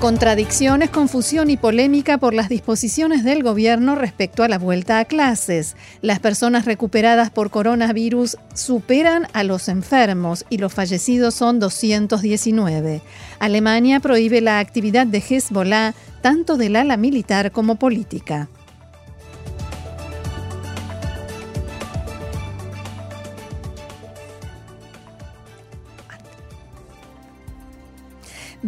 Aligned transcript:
Contradicciones, 0.00 0.90
confusión 0.90 1.48
y 1.48 1.56
polémica 1.56 2.18
por 2.18 2.34
las 2.34 2.50
disposiciones 2.50 3.24
del 3.24 3.42
gobierno 3.42 3.94
respecto 3.94 4.44
a 4.44 4.48
la 4.48 4.58
vuelta 4.58 4.98
a 4.98 5.06
clases. 5.06 5.74
Las 6.02 6.18
personas 6.18 6.66
recuperadas 6.66 7.30
por 7.30 7.50
coronavirus 7.50 8.36
superan 8.52 9.26
a 9.32 9.42
los 9.42 9.68
enfermos 9.68 10.44
y 10.50 10.58
los 10.58 10.74
fallecidos 10.74 11.34
son 11.34 11.60
219. 11.60 13.00
Alemania 13.38 13.98
prohíbe 14.00 14.42
la 14.42 14.58
actividad 14.58 15.06
de 15.06 15.24
Hezbollah 15.26 15.94
tanto 16.20 16.58
del 16.58 16.76
ala 16.76 16.98
militar 16.98 17.50
como 17.50 17.76
política. 17.76 18.50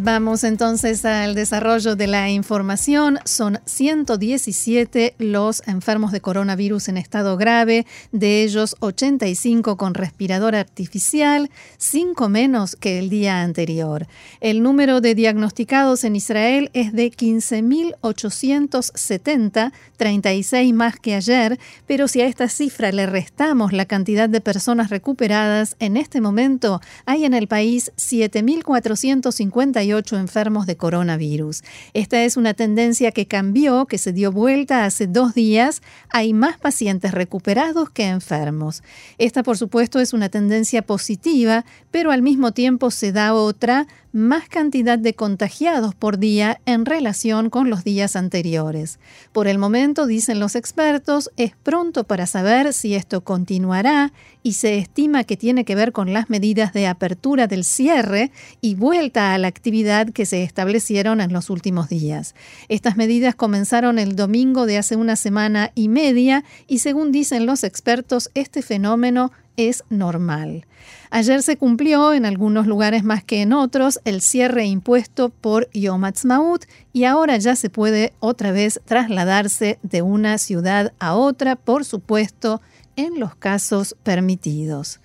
Vamos 0.00 0.44
entonces 0.44 1.04
al 1.04 1.34
desarrollo 1.34 1.96
de 1.96 2.06
la 2.06 2.30
información. 2.30 3.18
Son 3.24 3.58
117 3.64 5.16
los 5.18 5.66
enfermos 5.66 6.12
de 6.12 6.20
coronavirus 6.20 6.88
en 6.88 6.98
estado 6.98 7.36
grave, 7.36 7.84
de 8.12 8.44
ellos 8.44 8.76
85 8.78 9.76
con 9.76 9.94
respirador 9.94 10.54
artificial, 10.54 11.50
5 11.78 12.28
menos 12.28 12.76
que 12.76 13.00
el 13.00 13.10
día 13.10 13.42
anterior. 13.42 14.06
El 14.40 14.62
número 14.62 15.00
de 15.00 15.16
diagnosticados 15.16 16.04
en 16.04 16.14
Israel 16.14 16.70
es 16.74 16.92
de 16.92 17.10
15.870, 17.10 19.72
36 19.96 20.74
más 20.74 21.00
que 21.00 21.16
ayer, 21.16 21.58
pero 21.88 22.06
si 22.06 22.20
a 22.20 22.28
esta 22.28 22.48
cifra 22.48 22.92
le 22.92 23.06
restamos 23.06 23.72
la 23.72 23.86
cantidad 23.86 24.28
de 24.28 24.40
personas 24.40 24.90
recuperadas, 24.90 25.74
en 25.80 25.96
este 25.96 26.20
momento 26.20 26.80
hay 27.04 27.24
en 27.24 27.34
el 27.34 27.48
país 27.48 27.90
7.458 27.96 29.87
enfermos 29.96 30.66
de 30.66 30.76
coronavirus. 30.76 31.62
Esta 31.94 32.22
es 32.24 32.36
una 32.36 32.54
tendencia 32.54 33.12
que 33.12 33.26
cambió, 33.26 33.86
que 33.86 33.98
se 33.98 34.12
dio 34.12 34.32
vuelta 34.32 34.84
hace 34.84 35.06
dos 35.06 35.34
días. 35.34 35.82
Hay 36.10 36.32
más 36.32 36.58
pacientes 36.58 37.12
recuperados 37.12 37.90
que 37.90 38.06
enfermos. 38.06 38.82
Esta, 39.18 39.42
por 39.42 39.56
supuesto, 39.56 40.00
es 40.00 40.12
una 40.12 40.28
tendencia 40.28 40.82
positiva, 40.82 41.64
pero 41.90 42.10
al 42.10 42.22
mismo 42.22 42.52
tiempo 42.52 42.90
se 42.90 43.12
da 43.12 43.34
otra 43.34 43.86
más 44.12 44.48
cantidad 44.48 44.98
de 44.98 45.14
contagiados 45.14 45.94
por 45.94 46.18
día 46.18 46.60
en 46.66 46.86
relación 46.86 47.50
con 47.50 47.70
los 47.70 47.84
días 47.84 48.16
anteriores. 48.16 48.98
Por 49.32 49.48
el 49.48 49.58
momento, 49.58 50.06
dicen 50.06 50.40
los 50.40 50.56
expertos, 50.56 51.30
es 51.36 51.52
pronto 51.62 52.04
para 52.04 52.26
saber 52.26 52.72
si 52.72 52.94
esto 52.94 53.22
continuará 53.22 54.12
y 54.42 54.54
se 54.54 54.78
estima 54.78 55.24
que 55.24 55.36
tiene 55.36 55.64
que 55.64 55.74
ver 55.74 55.92
con 55.92 56.12
las 56.12 56.30
medidas 56.30 56.72
de 56.72 56.86
apertura 56.86 57.46
del 57.46 57.64
cierre 57.64 58.30
y 58.60 58.74
vuelta 58.74 59.34
a 59.34 59.38
la 59.38 59.48
actividad 59.48 60.10
que 60.10 60.26
se 60.26 60.42
establecieron 60.42 61.20
en 61.20 61.32
los 61.32 61.50
últimos 61.50 61.88
días. 61.88 62.34
Estas 62.68 62.96
medidas 62.96 63.34
comenzaron 63.34 63.98
el 63.98 64.16
domingo 64.16 64.66
de 64.66 64.78
hace 64.78 64.96
una 64.96 65.16
semana 65.16 65.70
y 65.74 65.88
media 65.88 66.44
y 66.66 66.78
según 66.78 67.12
dicen 67.12 67.46
los 67.46 67.64
expertos, 67.64 68.30
este 68.34 68.62
fenómeno 68.62 69.32
es 69.58 69.84
normal. 69.90 70.64
Ayer 71.10 71.42
se 71.42 71.56
cumplió, 71.58 72.14
en 72.14 72.24
algunos 72.24 72.66
lugares 72.66 73.02
más 73.02 73.24
que 73.24 73.42
en 73.42 73.52
otros, 73.52 74.00
el 74.04 74.22
cierre 74.22 74.64
impuesto 74.64 75.28
por 75.28 75.68
Yom 75.72 76.04
Ha'atzmaut 76.04 76.64
y 76.92 77.04
ahora 77.04 77.36
ya 77.36 77.56
se 77.56 77.68
puede 77.68 78.14
otra 78.20 78.52
vez 78.52 78.80
trasladarse 78.86 79.78
de 79.82 80.00
una 80.00 80.38
ciudad 80.38 80.92
a 81.00 81.14
otra, 81.14 81.56
por 81.56 81.84
supuesto, 81.84 82.62
en 82.96 83.18
los 83.18 83.34
casos 83.34 83.96
permitidos. 84.02 85.00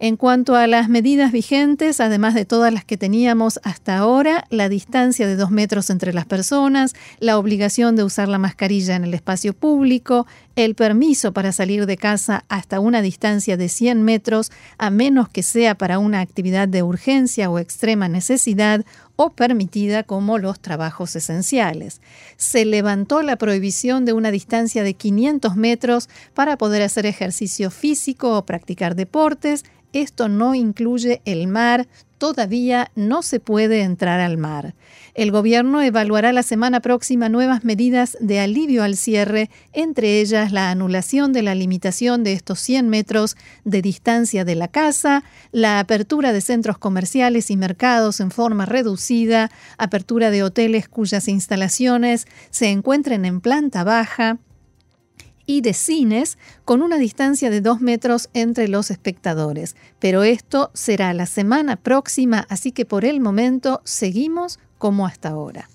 En 0.00 0.16
cuanto 0.16 0.56
a 0.56 0.66
las 0.66 0.88
medidas 0.88 1.32
vigentes, 1.32 2.00
además 2.00 2.34
de 2.34 2.44
todas 2.44 2.72
las 2.72 2.84
que 2.84 2.96
teníamos 2.96 3.60
hasta 3.62 3.96
ahora, 3.96 4.44
la 4.50 4.68
distancia 4.68 5.26
de 5.26 5.36
dos 5.36 5.50
metros 5.50 5.88
entre 5.88 6.12
las 6.12 6.26
personas, 6.26 6.94
la 7.20 7.38
obligación 7.38 7.96
de 7.96 8.02
usar 8.02 8.28
la 8.28 8.38
mascarilla 8.38 8.96
en 8.96 9.04
el 9.04 9.14
espacio 9.14 9.54
público, 9.54 10.26
el 10.56 10.74
permiso 10.74 11.32
para 11.32 11.52
salir 11.52 11.86
de 11.86 11.96
casa 11.96 12.44
hasta 12.48 12.80
una 12.80 13.02
distancia 13.02 13.56
de 13.56 13.68
100 13.68 14.02
metros, 14.02 14.52
a 14.78 14.90
menos 14.90 15.28
que 15.28 15.42
sea 15.42 15.74
para 15.74 15.98
una 15.98 16.20
actividad 16.20 16.68
de 16.68 16.82
urgencia 16.82 17.50
o 17.50 17.58
extrema 17.58 18.08
necesidad, 18.08 18.84
o 19.16 19.30
permitida 19.30 20.02
como 20.02 20.38
los 20.38 20.60
trabajos 20.60 21.14
esenciales. 21.16 22.00
Se 22.36 22.64
levantó 22.64 23.22
la 23.22 23.36
prohibición 23.36 24.04
de 24.04 24.12
una 24.12 24.30
distancia 24.30 24.82
de 24.82 24.94
500 24.94 25.56
metros 25.56 26.08
para 26.34 26.56
poder 26.56 26.82
hacer 26.82 27.06
ejercicio 27.06 27.70
físico 27.70 28.36
o 28.36 28.44
practicar 28.44 28.96
deportes. 28.96 29.64
Esto 29.92 30.28
no 30.28 30.54
incluye 30.54 31.22
el 31.24 31.46
mar, 31.46 31.86
todavía 32.18 32.90
no 32.94 33.22
se 33.22 33.40
puede 33.40 33.82
entrar 33.82 34.20
al 34.20 34.36
mar. 34.36 34.74
El 35.14 35.30
gobierno 35.30 35.80
evaluará 35.80 36.32
la 36.32 36.42
semana 36.42 36.80
próxima 36.80 37.28
nuevas 37.28 37.64
medidas 37.64 38.16
de 38.20 38.40
alivio 38.40 38.82
al 38.82 38.96
cierre, 38.96 39.48
entre 39.72 40.20
ellas 40.20 40.50
la 40.50 40.70
anulación 40.70 41.32
de 41.32 41.42
la 41.42 41.54
limitación 41.54 42.24
de 42.24 42.32
estos 42.32 42.58
100 42.60 42.88
metros 42.88 43.36
de 43.64 43.80
distancia 43.80 44.44
de 44.44 44.56
la 44.56 44.68
casa, 44.68 45.22
la 45.52 45.78
apertura 45.78 46.32
de 46.32 46.40
centros 46.40 46.78
comerciales 46.78 47.50
y 47.50 47.56
mercados 47.56 48.18
en 48.18 48.32
forma 48.32 48.66
reducida, 48.66 49.50
apertura 49.78 50.30
de 50.30 50.42
hoteles 50.42 50.88
cuyas 50.88 51.28
instalaciones 51.28 52.26
se 52.50 52.70
encuentren 52.70 53.24
en 53.24 53.40
planta 53.40 53.84
baja, 53.84 54.38
y 55.46 55.60
de 55.60 55.74
cines 55.74 56.38
con 56.64 56.82
una 56.82 56.98
distancia 56.98 57.50
de 57.50 57.60
dos 57.60 57.80
metros 57.80 58.30
entre 58.34 58.68
los 58.68 58.90
espectadores. 58.90 59.76
Pero 59.98 60.22
esto 60.22 60.70
será 60.74 61.12
la 61.14 61.26
semana 61.26 61.76
próxima, 61.76 62.46
así 62.48 62.72
que 62.72 62.84
por 62.84 63.04
el 63.04 63.20
momento 63.20 63.80
seguimos 63.84 64.58
como 64.78 65.06
hasta 65.06 65.30
ahora. 65.30 65.68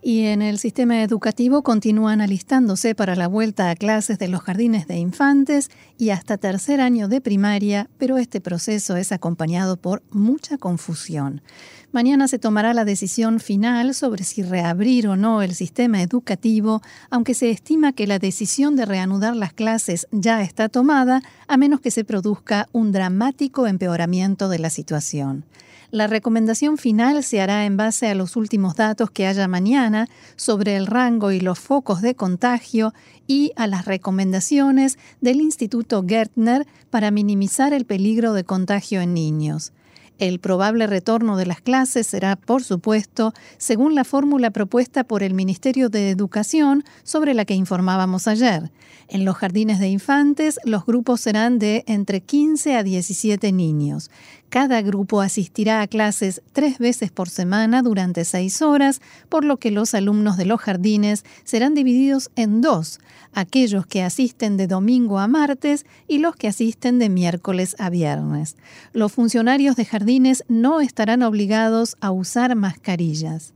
Y 0.00 0.26
en 0.26 0.42
el 0.42 0.58
sistema 0.58 1.02
educativo 1.02 1.62
continúan 1.62 2.20
alistándose 2.20 2.94
para 2.94 3.16
la 3.16 3.26
vuelta 3.26 3.68
a 3.68 3.74
clases 3.74 4.18
de 4.18 4.28
los 4.28 4.42
jardines 4.42 4.86
de 4.86 4.96
infantes 4.96 5.70
y 5.98 6.10
hasta 6.10 6.38
tercer 6.38 6.80
año 6.80 7.08
de 7.08 7.20
primaria, 7.20 7.90
pero 7.98 8.16
este 8.16 8.40
proceso 8.40 8.96
es 8.96 9.10
acompañado 9.10 9.76
por 9.76 10.02
mucha 10.10 10.56
confusión. 10.56 11.42
Mañana 11.90 12.28
se 12.28 12.38
tomará 12.38 12.74
la 12.74 12.84
decisión 12.84 13.40
final 13.40 13.94
sobre 13.94 14.22
si 14.22 14.42
reabrir 14.42 15.08
o 15.08 15.16
no 15.16 15.40
el 15.40 15.54
sistema 15.54 16.02
educativo, 16.02 16.82
aunque 17.08 17.32
se 17.32 17.50
estima 17.50 17.94
que 17.94 18.06
la 18.06 18.18
decisión 18.18 18.76
de 18.76 18.84
reanudar 18.84 19.34
las 19.34 19.54
clases 19.54 20.06
ya 20.10 20.42
está 20.42 20.68
tomada, 20.68 21.22
a 21.46 21.56
menos 21.56 21.80
que 21.80 21.90
se 21.90 22.04
produzca 22.04 22.68
un 22.72 22.92
dramático 22.92 23.66
empeoramiento 23.66 24.50
de 24.50 24.58
la 24.58 24.68
situación. 24.68 25.46
La 25.90 26.06
recomendación 26.06 26.76
final 26.76 27.24
se 27.24 27.40
hará 27.40 27.64
en 27.64 27.78
base 27.78 28.08
a 28.08 28.14
los 28.14 28.36
últimos 28.36 28.76
datos 28.76 29.10
que 29.10 29.26
haya 29.26 29.48
mañana 29.48 30.08
sobre 30.36 30.76
el 30.76 30.86
rango 30.86 31.32
y 31.32 31.40
los 31.40 31.58
focos 31.58 32.02
de 32.02 32.14
contagio 32.14 32.92
y 33.26 33.52
a 33.56 33.66
las 33.66 33.86
recomendaciones 33.86 34.98
del 35.22 35.40
Instituto 35.40 36.04
Gertner 36.06 36.66
para 36.90 37.10
minimizar 37.10 37.72
el 37.72 37.86
peligro 37.86 38.34
de 38.34 38.44
contagio 38.44 39.00
en 39.00 39.14
niños. 39.14 39.72
El 40.18 40.40
probable 40.40 40.88
retorno 40.88 41.36
de 41.36 41.46
las 41.46 41.60
clases 41.60 42.08
será, 42.08 42.34
por 42.34 42.64
supuesto, 42.64 43.32
según 43.56 43.94
la 43.94 44.02
fórmula 44.02 44.50
propuesta 44.50 45.04
por 45.04 45.22
el 45.22 45.32
Ministerio 45.32 45.90
de 45.90 46.10
Educación 46.10 46.84
sobre 47.04 47.34
la 47.34 47.44
que 47.44 47.54
informábamos 47.54 48.26
ayer. 48.26 48.72
En 49.06 49.24
los 49.24 49.36
jardines 49.36 49.78
de 49.78 49.88
infantes, 49.88 50.58
los 50.64 50.84
grupos 50.84 51.20
serán 51.20 51.60
de 51.60 51.84
entre 51.86 52.20
15 52.20 52.76
a 52.76 52.82
17 52.82 53.52
niños. 53.52 54.10
Cada 54.50 54.80
grupo 54.80 55.20
asistirá 55.20 55.82
a 55.82 55.86
clases 55.86 56.40
tres 56.52 56.78
veces 56.78 57.10
por 57.10 57.28
semana 57.28 57.82
durante 57.82 58.24
seis 58.24 58.62
horas, 58.62 59.02
por 59.28 59.44
lo 59.44 59.58
que 59.58 59.70
los 59.70 59.92
alumnos 59.92 60.38
de 60.38 60.46
los 60.46 60.58
jardines 60.58 61.24
serán 61.44 61.74
divididos 61.74 62.30
en 62.34 62.62
dos, 62.62 62.98
aquellos 63.34 63.86
que 63.86 64.02
asisten 64.02 64.56
de 64.56 64.66
domingo 64.66 65.18
a 65.18 65.28
martes 65.28 65.84
y 66.06 66.18
los 66.18 66.34
que 66.34 66.48
asisten 66.48 66.98
de 66.98 67.10
miércoles 67.10 67.76
a 67.78 67.90
viernes. 67.90 68.56
Los 68.94 69.12
funcionarios 69.12 69.76
de 69.76 69.84
jardines 69.84 70.44
no 70.48 70.80
estarán 70.80 71.22
obligados 71.22 71.96
a 72.00 72.10
usar 72.10 72.56
mascarillas. 72.56 73.52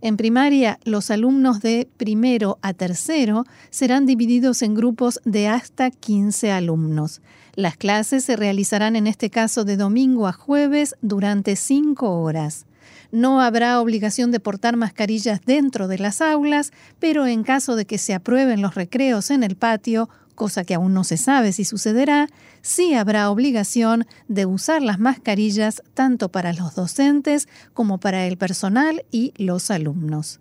En 0.00 0.16
primaria, 0.16 0.78
los 0.84 1.10
alumnos 1.10 1.60
de 1.60 1.88
primero 1.96 2.58
a 2.62 2.72
tercero 2.74 3.44
serán 3.70 4.06
divididos 4.06 4.62
en 4.62 4.74
grupos 4.74 5.20
de 5.24 5.48
hasta 5.48 5.90
15 5.90 6.52
alumnos. 6.52 7.20
Las 7.58 7.76
clases 7.76 8.24
se 8.24 8.36
realizarán 8.36 8.94
en 8.94 9.08
este 9.08 9.30
caso 9.30 9.64
de 9.64 9.76
domingo 9.76 10.28
a 10.28 10.32
jueves 10.32 10.94
durante 11.02 11.56
cinco 11.56 12.20
horas. 12.20 12.66
No 13.10 13.40
habrá 13.40 13.80
obligación 13.80 14.30
de 14.30 14.38
portar 14.38 14.76
mascarillas 14.76 15.40
dentro 15.44 15.88
de 15.88 15.98
las 15.98 16.20
aulas, 16.20 16.70
pero 17.00 17.26
en 17.26 17.42
caso 17.42 17.74
de 17.74 17.84
que 17.84 17.98
se 17.98 18.14
aprueben 18.14 18.62
los 18.62 18.76
recreos 18.76 19.32
en 19.32 19.42
el 19.42 19.56
patio, 19.56 20.08
cosa 20.36 20.62
que 20.62 20.74
aún 20.74 20.94
no 20.94 21.02
se 21.02 21.16
sabe 21.16 21.50
si 21.52 21.64
sucederá, 21.64 22.28
sí 22.62 22.94
habrá 22.94 23.28
obligación 23.28 24.06
de 24.28 24.46
usar 24.46 24.80
las 24.80 25.00
mascarillas 25.00 25.82
tanto 25.94 26.28
para 26.28 26.52
los 26.52 26.76
docentes 26.76 27.48
como 27.74 27.98
para 27.98 28.28
el 28.28 28.36
personal 28.36 29.04
y 29.10 29.32
los 29.36 29.72
alumnos. 29.72 30.38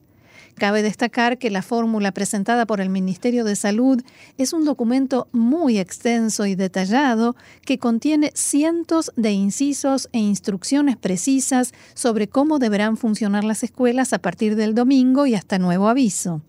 Cabe 0.57 0.81
destacar 0.81 1.37
que 1.37 1.51
la 1.51 1.61
fórmula 1.61 2.11
presentada 2.11 2.65
por 2.65 2.81
el 2.81 2.89
Ministerio 2.89 3.43
de 3.43 3.55
Salud 3.55 4.01
es 4.39 4.53
un 4.53 4.65
documento 4.65 5.27
muy 5.31 5.77
extenso 5.77 6.47
y 6.47 6.55
detallado 6.55 7.35
que 7.63 7.77
contiene 7.77 8.31
cientos 8.33 9.11
de 9.15 9.31
incisos 9.33 10.09
e 10.13 10.17
instrucciones 10.17 10.97
precisas 10.97 11.73
sobre 11.93 12.27
cómo 12.27 12.57
deberán 12.57 12.97
funcionar 12.97 13.43
las 13.43 13.61
escuelas 13.61 14.13
a 14.13 14.19
partir 14.19 14.55
del 14.55 14.73
domingo 14.73 15.27
y 15.27 15.35
hasta 15.35 15.59
nuevo 15.59 15.89
aviso. 15.89 16.41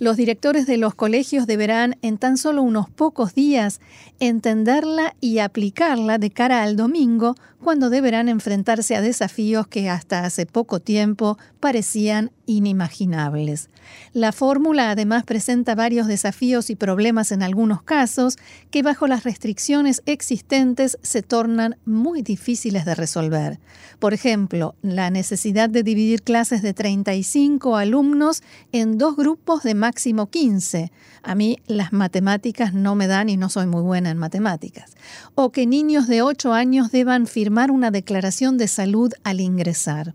Los 0.00 0.16
directores 0.16 0.66
de 0.66 0.76
los 0.76 0.94
colegios 0.94 1.48
deberán 1.48 1.96
en 2.02 2.18
tan 2.18 2.36
solo 2.36 2.62
unos 2.62 2.88
pocos 2.88 3.34
días 3.34 3.80
entenderla 4.20 5.16
y 5.20 5.38
aplicarla 5.38 6.18
de 6.18 6.30
cara 6.30 6.62
al 6.62 6.76
domingo, 6.76 7.34
cuando 7.62 7.90
deberán 7.90 8.28
enfrentarse 8.28 8.94
a 8.94 9.00
desafíos 9.00 9.66
que 9.66 9.90
hasta 9.90 10.24
hace 10.24 10.46
poco 10.46 10.78
tiempo 10.78 11.36
parecían 11.58 12.30
inimaginables. 12.48 13.68
La 14.12 14.32
fórmula 14.32 14.90
además 14.90 15.22
presenta 15.24 15.74
varios 15.74 16.06
desafíos 16.06 16.70
y 16.70 16.76
problemas 16.76 17.30
en 17.30 17.42
algunos 17.42 17.82
casos 17.82 18.36
que 18.70 18.82
bajo 18.82 19.06
las 19.06 19.22
restricciones 19.24 20.02
existentes 20.06 20.98
se 21.02 21.22
tornan 21.22 21.76
muy 21.84 22.22
difíciles 22.22 22.84
de 22.86 22.94
resolver. 22.94 23.60
Por 23.98 24.14
ejemplo, 24.14 24.74
la 24.82 25.10
necesidad 25.10 25.68
de 25.68 25.82
dividir 25.82 26.22
clases 26.22 26.62
de 26.62 26.72
35 26.72 27.76
alumnos 27.76 28.42
en 28.72 28.96
dos 28.96 29.14
grupos 29.16 29.62
de 29.62 29.74
máximo 29.74 30.30
15. 30.30 30.90
A 31.22 31.34
mí 31.34 31.58
las 31.66 31.92
matemáticas 31.92 32.72
no 32.72 32.94
me 32.94 33.06
dan 33.06 33.28
y 33.28 33.36
no 33.36 33.50
soy 33.50 33.66
muy 33.66 33.82
buena 33.82 34.10
en 34.10 34.16
matemáticas. 34.16 34.96
O 35.34 35.52
que 35.52 35.66
niños 35.66 36.06
de 36.08 36.22
8 36.22 36.54
años 36.54 36.90
deban 36.90 37.26
firmar 37.26 37.70
una 37.70 37.90
declaración 37.90 38.56
de 38.56 38.68
salud 38.68 39.12
al 39.22 39.40
ingresar. 39.40 40.14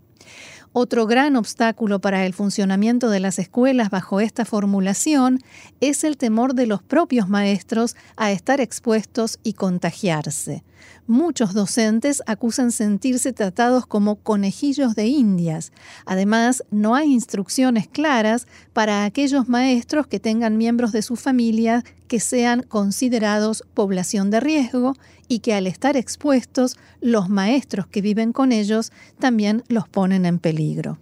Otro 0.76 1.06
gran 1.06 1.36
obstáculo 1.36 2.00
para 2.00 2.26
el 2.26 2.34
funcionamiento 2.34 3.08
de 3.08 3.20
las 3.20 3.38
escuelas 3.38 3.90
bajo 3.90 4.18
esta 4.18 4.44
formulación 4.44 5.38
es 5.80 6.02
el 6.02 6.16
temor 6.16 6.54
de 6.54 6.66
los 6.66 6.82
propios 6.82 7.28
maestros 7.28 7.94
a 8.16 8.32
estar 8.32 8.60
expuestos 8.60 9.38
y 9.44 9.52
contagiarse. 9.52 10.64
Muchos 11.06 11.54
docentes 11.54 12.24
acusan 12.26 12.72
sentirse 12.72 13.32
tratados 13.32 13.86
como 13.86 14.16
conejillos 14.16 14.96
de 14.96 15.06
indias. 15.06 15.70
Además, 16.06 16.64
no 16.72 16.96
hay 16.96 17.12
instrucciones 17.12 17.86
claras 17.86 18.48
para 18.72 19.04
aquellos 19.04 19.48
maestros 19.48 20.08
que 20.08 20.18
tengan 20.18 20.58
miembros 20.58 20.90
de 20.90 21.02
su 21.02 21.14
familia 21.14 21.84
que 22.08 22.20
sean 22.20 22.62
considerados 22.62 23.64
población 23.74 24.30
de 24.30 24.40
riesgo 24.40 24.94
y 25.28 25.38
que 25.40 25.54
al 25.54 25.66
estar 25.66 25.96
expuestos, 25.96 26.76
los 27.00 27.28
maestros 27.28 27.86
que 27.86 28.02
viven 28.02 28.32
con 28.32 28.52
ellos 28.52 28.92
también 29.18 29.62
los 29.68 29.88
ponen 29.88 30.26
en 30.26 30.38
peligro. 30.38 30.98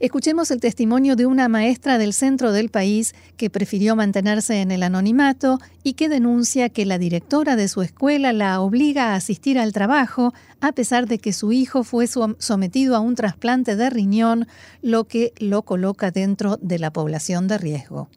Escuchemos 0.00 0.50
el 0.50 0.60
testimonio 0.60 1.14
de 1.16 1.24
una 1.24 1.48
maestra 1.48 1.98
del 1.98 2.12
centro 2.12 2.52
del 2.52 2.68
país 2.68 3.14
que 3.36 3.48
prefirió 3.48 3.94
mantenerse 3.94 4.60
en 4.60 4.70
el 4.70 4.82
anonimato 4.82 5.58
y 5.82 5.94
que 5.94 6.08
denuncia 6.08 6.68
que 6.68 6.84
la 6.84 6.98
directora 6.98 7.56
de 7.56 7.68
su 7.68 7.80
escuela 7.80 8.32
la 8.32 8.60
obliga 8.60 9.12
a 9.12 9.14
asistir 9.14 9.58
al 9.58 9.72
trabajo 9.72 10.34
a 10.60 10.72
pesar 10.72 11.06
de 11.06 11.18
que 11.18 11.32
su 11.32 11.52
hijo 11.52 11.84
fue 11.84 12.06
sometido 12.06 12.96
a 12.96 13.00
un 13.00 13.14
trasplante 13.14 13.76
de 13.76 13.88
riñón, 13.88 14.46
lo 14.82 15.04
que 15.04 15.32
lo 15.38 15.62
coloca 15.62 16.10
dentro 16.10 16.58
de 16.60 16.78
la 16.78 16.92
población 16.92 17.46
de 17.46 17.58
riesgo. 17.58 18.10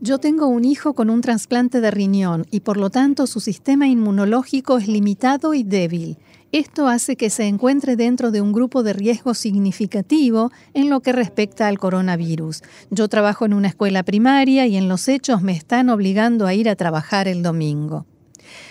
Yo 0.00 0.18
tengo 0.18 0.46
un 0.46 0.64
hijo 0.64 0.94
con 0.94 1.10
un 1.10 1.20
trasplante 1.20 1.80
de 1.80 1.90
riñón 1.90 2.46
y 2.50 2.60
por 2.60 2.76
lo 2.76 2.90
tanto 2.90 3.26
su 3.26 3.40
sistema 3.40 3.86
inmunológico 3.88 4.78
es 4.78 4.88
limitado 4.88 5.54
y 5.54 5.64
débil. 5.64 6.18
Esto 6.52 6.88
hace 6.88 7.16
que 7.16 7.28
se 7.28 7.46
encuentre 7.46 7.96
dentro 7.96 8.30
de 8.30 8.40
un 8.40 8.52
grupo 8.52 8.82
de 8.82 8.94
riesgo 8.94 9.34
significativo 9.34 10.50
en 10.72 10.88
lo 10.88 11.00
que 11.00 11.12
respecta 11.12 11.66
al 11.68 11.78
coronavirus. 11.78 12.62
Yo 12.90 13.08
trabajo 13.08 13.44
en 13.44 13.52
una 13.52 13.68
escuela 13.68 14.02
primaria 14.02 14.66
y 14.66 14.76
en 14.76 14.88
los 14.88 15.08
hechos 15.08 15.42
me 15.42 15.52
están 15.52 15.90
obligando 15.90 16.46
a 16.46 16.54
ir 16.54 16.68
a 16.70 16.76
trabajar 16.76 17.28
el 17.28 17.42
domingo. 17.42 18.06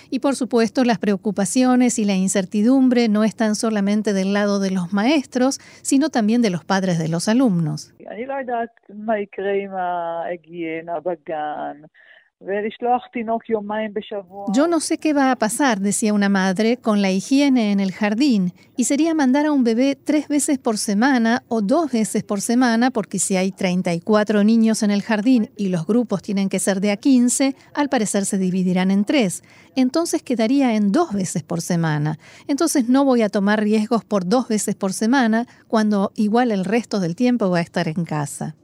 Y 0.10 0.20
por 0.20 0.36
supuesto, 0.36 0.84
las 0.84 1.00
preocupaciones 1.00 2.00
y 2.00 2.06
la 2.06 2.16
incertidumbre 2.16 3.10
no 3.10 3.24
están 3.24 3.56
solamente 3.56 4.14
del 4.14 4.34
lado 4.34 4.60
de 4.60 4.72
los 4.72 4.94
maestros, 4.94 5.60
sino 5.82 6.10
también 6.10 6.42
de 6.42 6.50
los 6.50 6.64
padres 6.64 7.00
de 7.00 7.08
los 7.08 7.28
alumnos. 7.28 7.94
Yo 14.54 14.68
no 14.68 14.80
sé 14.80 15.00
qué 15.00 15.12
va 15.12 15.32
a 15.32 15.36
pasar, 15.38 15.80
decía 15.80 16.14
una 16.14 16.30
madre, 16.30 16.78
con 16.78 17.02
la 17.02 17.10
higiene 17.10 17.72
en 17.72 17.80
el 17.80 17.92
jardín, 17.92 18.54
y 18.76 18.84
sería 18.84 19.16
mandar 19.16 19.48
a 19.48 19.52
un 19.52 19.64
bebé 19.64 19.96
tres 19.96 20.28
veces 20.28 20.60
por 20.60 20.78
semana 20.78 21.42
o 21.48 21.64
dos 21.64 21.92
veces 21.92 22.24
por 22.24 22.42
semana, 22.42 22.92
porque 22.92 23.18
si 23.18 23.36
hay 23.38 23.52
34 23.52 24.44
niños 24.44 24.84
en 24.84 24.92
el 24.92 25.02
jardín 25.02 25.50
y 25.58 25.70
los 25.70 25.88
grupos 25.88 26.22
tienen 26.22 26.48
que 26.48 26.60
ser 26.60 26.80
de 26.80 26.92
a 26.92 26.98
15, 26.98 27.56
al 27.74 27.90
parecer 27.90 28.24
se 28.26 28.38
dividirán 28.38 28.92
en 28.92 29.04
tres. 29.04 29.42
Entonces 29.76 30.22
quedaría 30.22 30.76
en 30.76 30.92
dos 30.92 31.14
veces 31.14 31.42
por 31.42 31.62
semana. 31.62 32.20
Entonces 32.48 32.88
no 32.88 33.04
voy 33.04 33.24
a 33.24 33.30
tomar 33.30 33.62
riesgos 33.62 34.06
por 34.06 34.28
dos 34.28 34.48
veces 34.48 34.76
por 34.76 34.94
semana, 34.94 35.48
cuando 35.68 36.12
igual 36.16 36.52
el 36.52 36.66
resto 36.66 37.00
del 37.00 37.16
tiempo 37.16 37.50
va 37.50 37.58
a 37.58 37.62
estar 37.62 37.88
en 37.88 38.06
casa. 38.06 38.56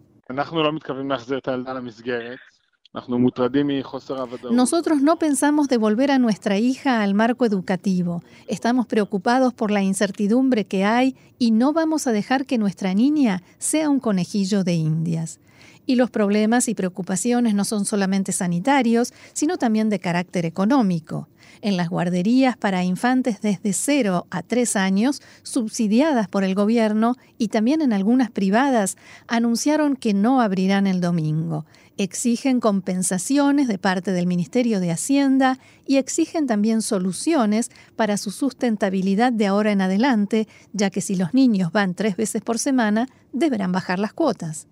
Nosotros 4.51 5.01
no 5.01 5.17
pensamos 5.17 5.67
devolver 5.67 6.11
a 6.11 6.19
nuestra 6.19 6.59
hija 6.59 7.01
al 7.01 7.15
marco 7.15 7.43
educativo. 7.43 8.23
Estamos 8.47 8.85
preocupados 8.85 9.51
por 9.51 9.71
la 9.71 9.81
incertidumbre 9.81 10.65
que 10.65 10.85
hay 10.85 11.15
y 11.39 11.49
no 11.49 11.73
vamos 11.73 12.05
a 12.05 12.11
dejar 12.11 12.45
que 12.45 12.59
nuestra 12.59 12.93
niña 12.93 13.41
sea 13.57 13.89
un 13.89 13.99
conejillo 13.99 14.63
de 14.63 14.75
indias. 14.75 15.39
Y 15.87 15.95
los 15.95 16.11
problemas 16.11 16.69
y 16.69 16.75
preocupaciones 16.75 17.55
no 17.55 17.65
son 17.65 17.85
solamente 17.85 18.31
sanitarios, 18.31 19.11
sino 19.33 19.57
también 19.57 19.89
de 19.89 19.97
carácter 19.97 20.45
económico. 20.45 21.27
En 21.61 21.77
las 21.77 21.89
guarderías 21.89 22.57
para 22.57 22.83
infantes 22.83 23.41
desde 23.41 23.73
0 23.73 24.27
a 24.29 24.43
3 24.43 24.75
años, 24.75 25.21
subsidiadas 25.41 26.27
por 26.27 26.43
el 26.43 26.53
gobierno 26.53 27.15
y 27.37 27.47
también 27.47 27.81
en 27.81 27.91
algunas 27.91 28.29
privadas, 28.29 28.97
anunciaron 29.27 29.95
que 29.95 30.13
no 30.13 30.41
abrirán 30.41 30.85
el 30.85 31.01
domingo 31.01 31.65
exigen 31.97 32.59
compensaciones 32.59 33.67
de 33.67 33.77
parte 33.77 34.11
del 34.11 34.27
Ministerio 34.27 34.79
de 34.79 34.91
Hacienda 34.91 35.59
y 35.85 35.97
exigen 35.97 36.47
también 36.47 36.81
soluciones 36.81 37.69
para 37.95 38.17
su 38.17 38.31
sustentabilidad 38.31 39.31
de 39.31 39.47
ahora 39.47 39.71
en 39.71 39.81
adelante, 39.81 40.47
ya 40.71 40.89
que 40.89 41.01
si 41.01 41.15
los 41.15 41.33
niños 41.33 41.71
van 41.71 41.93
tres 41.93 42.17
veces 42.17 42.41
por 42.41 42.59
semana, 42.59 43.07
deberán 43.31 43.71
bajar 43.71 43.99
las 43.99 44.13
cuotas. 44.13 44.67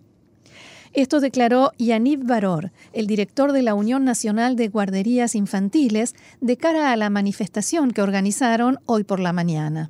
Esto 0.93 1.21
declaró 1.21 1.71
Yaniv 1.77 2.25
Baror, 2.25 2.71
el 2.91 3.07
director 3.07 3.53
de 3.53 3.61
la 3.61 3.75
Unión 3.75 4.03
Nacional 4.03 4.57
de 4.57 4.67
Guarderías 4.67 5.35
Infantiles, 5.35 6.15
de 6.41 6.57
cara 6.57 6.91
a 6.91 6.97
la 6.97 7.09
manifestación 7.09 7.91
que 7.91 8.01
organizaron 8.01 8.79
hoy 8.87 9.05
por 9.05 9.21
la 9.21 9.31
mañana. 9.31 9.89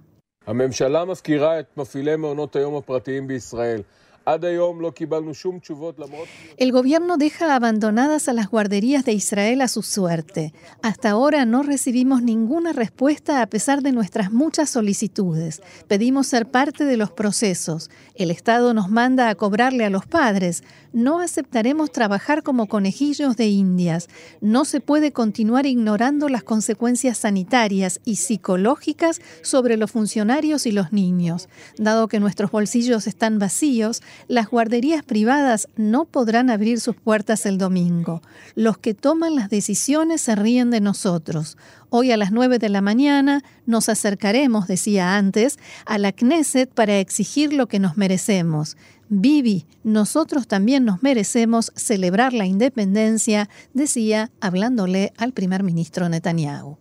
El 6.58 6.72
gobierno 6.72 7.18
deja 7.18 7.56
abandonadas 7.56 8.30
a 8.30 8.34
las 8.34 8.50
guarderías 8.50 9.04
de 9.04 9.14
Israel 9.14 9.62
a 9.62 9.68
su 9.68 9.82
suerte. 9.82 10.54
Hasta 10.84 11.10
ahora 11.10 11.46
no 11.46 11.64
recibimos 11.64 12.22
ninguna 12.22 12.72
respuesta 12.72 13.42
a 13.42 13.48
pesar 13.48 13.82
de 13.82 13.92
nuestras 13.92 14.32
muchas 14.32 14.70
solicitudes. 14.70 15.62
Pedimos 15.88 16.28
ser 16.28 16.50
parte 16.50 16.86
de 16.86 16.98
los 16.98 17.12
procesos. 17.12 17.90
El 18.16 18.32
Estado 18.32 18.74
nos 18.74 18.90
manda 18.90 19.30
a 19.30 19.36
cobrarle 19.36 19.86
a 19.86 19.90
los 19.90 20.06
padres. 20.06 20.64
No 20.94 21.22
aceptaremos 21.22 21.92
trabajar 21.92 22.44
como 22.44 22.68
conejillos 22.68 23.38
de 23.38 23.48
indias. 23.48 24.10
No 24.42 24.66
se 24.66 24.82
puede 24.82 25.14
continuar 25.14 25.66
ignorando 25.66 26.28
las 26.28 26.44
consecuencias 26.44 27.20
sanitarias 27.20 28.02
y 28.04 28.18
psicológicas 28.18 29.22
sobre 29.42 29.78
los 29.78 29.92
funcionarios 29.92 30.66
y 30.66 30.74
los 30.74 30.92
niños. 30.92 31.48
Dado 31.78 32.10
que 32.10 32.20
nuestros 32.20 32.52
bolsillos 32.52 33.08
están 33.08 33.40
vacíos, 33.40 34.02
las 34.28 34.50
guarderías 34.50 35.04
privadas 35.04 35.70
no 35.78 36.04
podrán 36.04 36.50
abrir 36.50 36.82
sus 36.82 36.98
puertas 36.98 37.46
el 37.46 37.58
domingo. 37.58 38.22
Los 38.56 38.78
que 38.78 38.94
toman 38.94 39.36
las 39.36 39.50
decisiones 39.50 40.20
se 40.20 40.36
ríen 40.36 40.72
de 40.72 40.82
nosotros. 40.82 41.58
Hoy 41.90 42.12
a 42.12 42.18
las 42.18 42.32
9 42.32 42.58
de 42.58 42.70
la 42.70 42.82
mañana 42.82 43.44
nos 43.66 43.90
acercaremos, 43.90 44.68
decía 44.68 45.18
antes, 45.18 45.60
a 45.86 45.98
la 45.98 46.12
Knesset 46.14 46.70
para 46.74 47.00
exigir 47.00 47.54
lo 47.54 47.68
que 47.68 47.80
nos 47.80 47.98
merecemos. 47.98 48.78
Vivi, 49.14 49.66
nosotros 49.84 50.48
también 50.48 50.86
nos 50.86 51.04
merecemos 51.04 51.74
celebrar 51.76 52.32
la 52.32 52.46
independencia, 52.46 53.50
decía 53.74 54.32
hablándole 54.40 55.12
al 55.18 55.34
primer 55.34 55.64
ministro 55.64 56.08
Netanyahu. 56.08 56.78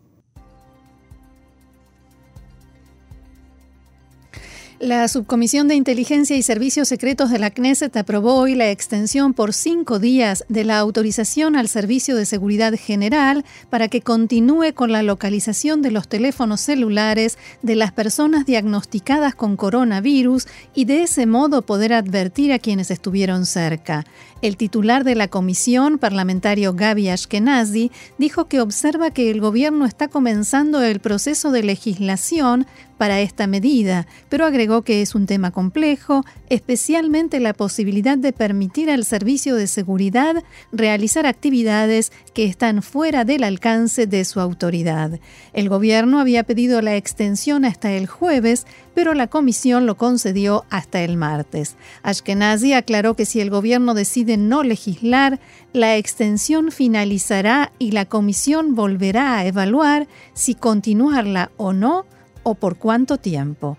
La 4.80 5.06
Subcomisión 5.08 5.68
de 5.68 5.74
Inteligencia 5.74 6.38
y 6.38 6.42
Servicios 6.42 6.88
Secretos 6.88 7.28
de 7.28 7.38
la 7.38 7.50
Knesset 7.50 7.94
aprobó 7.98 8.36
hoy 8.36 8.54
la 8.54 8.70
extensión 8.70 9.34
por 9.34 9.52
cinco 9.52 9.98
días 9.98 10.42
de 10.48 10.64
la 10.64 10.78
autorización 10.78 11.54
al 11.54 11.68
Servicio 11.68 12.16
de 12.16 12.24
Seguridad 12.24 12.72
General 12.78 13.44
para 13.68 13.88
que 13.88 14.00
continúe 14.00 14.72
con 14.72 14.90
la 14.90 15.02
localización 15.02 15.82
de 15.82 15.90
los 15.90 16.08
teléfonos 16.08 16.62
celulares 16.62 17.36
de 17.60 17.76
las 17.76 17.92
personas 17.92 18.46
diagnosticadas 18.46 19.34
con 19.34 19.58
coronavirus 19.58 20.46
y 20.74 20.86
de 20.86 21.02
ese 21.02 21.26
modo 21.26 21.60
poder 21.60 21.92
advertir 21.92 22.50
a 22.50 22.58
quienes 22.58 22.90
estuvieron 22.90 23.44
cerca. 23.44 24.06
El 24.40 24.56
titular 24.56 25.04
de 25.04 25.14
la 25.14 25.28
comisión, 25.28 25.98
parlamentario 25.98 26.72
Gaby 26.72 27.10
Ashkenazi, 27.10 27.92
dijo 28.16 28.46
que 28.46 28.62
observa 28.62 29.10
que 29.10 29.30
el 29.30 29.42
gobierno 29.42 29.84
está 29.84 30.08
comenzando 30.08 30.82
el 30.82 31.00
proceso 31.00 31.50
de 31.50 31.64
legislación 31.64 32.66
para 33.00 33.22
esta 33.22 33.46
medida, 33.46 34.06
pero 34.28 34.44
agregó 34.44 34.82
que 34.82 35.00
es 35.00 35.14
un 35.14 35.24
tema 35.24 35.52
complejo, 35.52 36.22
especialmente 36.50 37.40
la 37.40 37.54
posibilidad 37.54 38.18
de 38.18 38.34
permitir 38.34 38.90
al 38.90 39.06
servicio 39.06 39.54
de 39.54 39.68
seguridad 39.68 40.44
realizar 40.70 41.24
actividades 41.24 42.12
que 42.34 42.44
están 42.44 42.82
fuera 42.82 43.24
del 43.24 43.44
alcance 43.44 44.06
de 44.06 44.22
su 44.26 44.38
autoridad. 44.38 45.18
El 45.54 45.70
gobierno 45.70 46.20
había 46.20 46.42
pedido 46.42 46.82
la 46.82 46.94
extensión 46.94 47.64
hasta 47.64 47.90
el 47.90 48.06
jueves, 48.06 48.66
pero 48.92 49.14
la 49.14 49.28
comisión 49.28 49.86
lo 49.86 49.96
concedió 49.96 50.66
hasta 50.68 51.00
el 51.00 51.16
martes. 51.16 51.76
Ashkenazi 52.02 52.74
aclaró 52.74 53.16
que 53.16 53.24
si 53.24 53.40
el 53.40 53.48
gobierno 53.48 53.94
decide 53.94 54.36
no 54.36 54.62
legislar, 54.62 55.40
la 55.72 55.96
extensión 55.96 56.70
finalizará 56.70 57.72
y 57.78 57.92
la 57.92 58.04
comisión 58.04 58.74
volverá 58.74 59.38
a 59.38 59.46
evaluar 59.46 60.06
si 60.34 60.54
continuarla 60.54 61.50
o 61.56 61.72
no 61.72 62.04
o 62.50 62.54
por 62.56 62.78
cuánto 62.78 63.16
tiempo. 63.16 63.78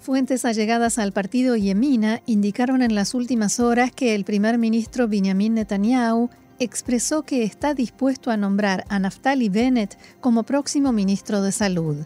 Fuentes 0.00 0.44
allegadas 0.44 0.98
al 0.98 1.12
partido 1.12 1.56
Yemina 1.56 2.20
indicaron 2.26 2.82
en 2.82 2.94
las 2.94 3.14
últimas 3.14 3.58
horas 3.58 3.90
que 3.90 4.14
el 4.14 4.24
primer 4.24 4.58
ministro 4.58 5.08
Benjamin 5.08 5.54
Netanyahu 5.54 6.28
expresó 6.58 7.22
que 7.22 7.42
está 7.42 7.72
dispuesto 7.72 8.30
a 8.30 8.36
nombrar 8.36 8.84
a 8.90 8.98
Naftali 8.98 9.48
Bennett 9.48 9.96
como 10.20 10.42
próximo 10.42 10.92
ministro 10.92 11.40
de 11.40 11.52
Salud. 11.52 12.04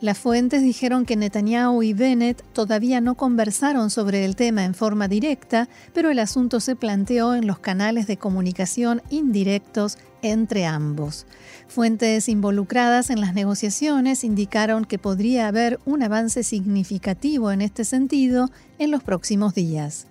Las 0.00 0.18
fuentes 0.18 0.62
dijeron 0.62 1.06
que 1.06 1.16
Netanyahu 1.16 1.82
y 1.82 1.94
Bennett 1.94 2.42
todavía 2.52 3.00
no 3.00 3.14
conversaron 3.14 3.88
sobre 3.88 4.26
el 4.26 4.36
tema 4.36 4.64
en 4.64 4.74
forma 4.74 5.08
directa, 5.08 5.70
pero 5.94 6.10
el 6.10 6.18
asunto 6.18 6.60
se 6.60 6.76
planteó 6.76 7.34
en 7.34 7.46
los 7.46 7.58
canales 7.58 8.06
de 8.06 8.18
comunicación 8.18 9.00
indirectos 9.08 9.96
entre 10.24 10.64
ambos. 10.66 11.26
Fuentes 11.68 12.28
involucradas 12.28 13.10
en 13.10 13.20
las 13.20 13.34
negociaciones 13.34 14.24
indicaron 14.24 14.84
que 14.84 14.98
podría 14.98 15.48
haber 15.48 15.78
un 15.84 16.02
avance 16.02 16.42
significativo 16.42 17.52
en 17.52 17.60
este 17.60 17.84
sentido 17.84 18.50
en 18.78 18.90
los 18.90 19.02
próximos 19.02 19.54
días. 19.54 20.06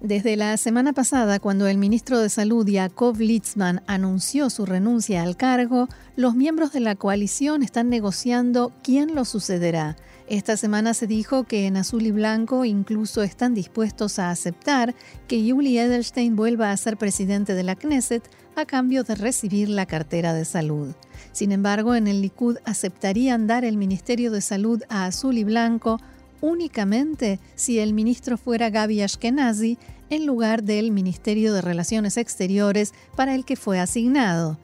Desde 0.00 0.36
la 0.36 0.56
semana 0.58 0.92
pasada, 0.92 1.40
cuando 1.40 1.66
el 1.66 1.76
ministro 1.76 2.20
de 2.20 2.28
Salud 2.28 2.68
Jacob 2.70 3.16
Litzman 3.18 3.82
anunció 3.88 4.48
su 4.48 4.64
renuncia 4.64 5.24
al 5.24 5.36
cargo, 5.36 5.88
los 6.14 6.36
miembros 6.36 6.72
de 6.72 6.78
la 6.78 6.94
coalición 6.94 7.64
están 7.64 7.88
negociando 7.88 8.72
quién 8.84 9.16
lo 9.16 9.24
sucederá. 9.24 9.96
Esta 10.28 10.56
semana 10.56 10.94
se 10.94 11.08
dijo 11.08 11.44
que 11.44 11.66
en 11.66 11.76
azul 11.76 12.02
y 12.02 12.12
blanco 12.12 12.64
incluso 12.64 13.22
están 13.22 13.54
dispuestos 13.54 14.18
a 14.18 14.30
aceptar 14.30 14.94
que 15.26 15.42
Yuli 15.42 15.78
Edelstein 15.78 16.36
vuelva 16.36 16.70
a 16.70 16.76
ser 16.76 16.96
presidente 16.96 17.54
de 17.54 17.62
la 17.64 17.74
Knesset 17.74 18.22
a 18.58 18.66
cambio 18.66 19.04
de 19.04 19.14
recibir 19.14 19.68
la 19.68 19.86
cartera 19.86 20.34
de 20.34 20.44
salud. 20.44 20.94
Sin 21.32 21.52
embargo, 21.52 21.94
en 21.94 22.06
el 22.08 22.20
Likud 22.20 22.58
aceptarían 22.64 23.46
dar 23.46 23.64
el 23.64 23.76
Ministerio 23.76 24.30
de 24.30 24.40
Salud 24.40 24.82
a 24.88 25.06
azul 25.06 25.38
y 25.38 25.44
blanco 25.44 26.00
únicamente 26.40 27.40
si 27.54 27.78
el 27.78 27.92
ministro 27.92 28.38
fuera 28.38 28.70
Gaby 28.70 29.02
Ashkenazi 29.02 29.78
en 30.10 30.26
lugar 30.26 30.62
del 30.62 30.90
Ministerio 30.90 31.52
de 31.52 31.62
Relaciones 31.62 32.16
Exteriores 32.16 32.94
para 33.16 33.34
el 33.34 33.44
que 33.44 33.56
fue 33.56 33.80
asignado. 33.80 34.58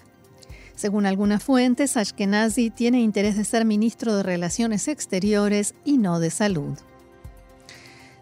Según 0.74 1.06
algunas 1.06 1.42
fuentes, 1.42 1.96
Ashkenazi 1.96 2.70
tiene 2.70 3.00
interés 3.00 3.36
de 3.36 3.44
ser 3.44 3.64
ministro 3.64 4.16
de 4.16 4.22
Relaciones 4.22 4.88
Exteriores 4.88 5.74
y 5.84 5.98
no 5.98 6.18
de 6.18 6.30
Salud. 6.30 6.76